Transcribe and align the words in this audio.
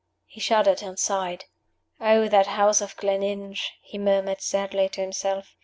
He 0.25 0.39
shuddered 0.41 0.81
and 0.81 0.97
sighed. 0.97 1.45
"Oh, 1.99 2.27
that 2.27 2.47
house 2.47 2.81
of 2.81 2.97
Gleninch!" 2.97 3.69
he 3.83 3.99
murmured, 3.99 4.41
sadly, 4.41 4.89
to 4.89 5.01
himself. 5.01 5.55